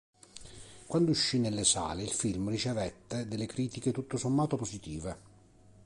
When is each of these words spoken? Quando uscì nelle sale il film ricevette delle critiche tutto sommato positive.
Quando 0.87 1.11
uscì 1.11 1.37
nelle 1.37 1.63
sale 1.63 2.01
il 2.01 2.09
film 2.09 2.49
ricevette 2.49 3.27
delle 3.27 3.45
critiche 3.45 3.91
tutto 3.91 4.17
sommato 4.17 4.57
positive. 4.57 5.15